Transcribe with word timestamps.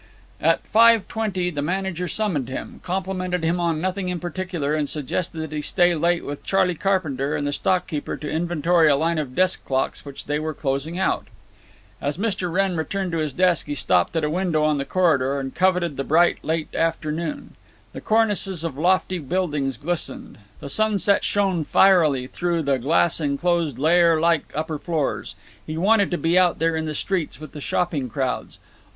At 0.41 0.65
five 0.65 1.07
twenty 1.07 1.51
the 1.51 1.61
manager 1.61 2.07
summoned 2.07 2.49
him, 2.49 2.79
complimented 2.83 3.43
him 3.43 3.59
on 3.59 3.79
nothing 3.79 4.09
in 4.09 4.19
particular, 4.19 4.73
and 4.73 4.89
suggested 4.89 5.37
that 5.41 5.51
he 5.51 5.61
stay 5.61 5.93
late 5.93 6.25
with 6.25 6.41
Charley 6.43 6.73
Carpenter 6.73 7.35
and 7.35 7.45
the 7.45 7.53
stock 7.53 7.85
keeper 7.85 8.17
to 8.17 8.27
inventory 8.27 8.89
a 8.89 8.95
line 8.95 9.19
of 9.19 9.35
desk 9.35 9.63
clocks 9.63 10.03
which 10.03 10.25
they 10.25 10.39
were 10.39 10.55
closing 10.55 10.97
out. 10.97 11.27
As 12.01 12.17
Mr. 12.17 12.51
Wrenn 12.51 12.75
returned 12.75 13.11
to 13.11 13.19
his 13.19 13.31
desk 13.31 13.67
he 13.67 13.75
stopped 13.75 14.15
at 14.15 14.23
a 14.23 14.29
window 14.31 14.63
on 14.63 14.79
the 14.79 14.85
corridor 14.85 15.39
and 15.39 15.53
coveted 15.53 15.97
the 15.97 16.03
bright 16.03 16.43
late 16.43 16.73
afternoon. 16.73 17.53
The 17.93 18.01
cornices 18.01 18.63
of 18.63 18.79
lofty 18.79 19.19
buildings 19.19 19.77
glistened; 19.77 20.39
the 20.61 20.69
sunset 20.71 21.23
shone 21.23 21.63
fierily 21.63 22.25
through 22.25 22.63
the 22.63 22.79
glass 22.79 23.19
inclosed 23.21 23.77
layer 23.77 24.19
like 24.19 24.51
upper 24.55 24.79
floors. 24.79 25.35
He 25.63 25.77
wanted 25.77 26.09
to 26.09 26.17
be 26.17 26.39
out 26.39 26.57
there 26.57 26.75
in 26.75 26.87
the 26.87 26.95
streets 26.95 27.39
with 27.39 27.51
the 27.51 27.61
shopping 27.61 28.09
crowds. 28.09 28.57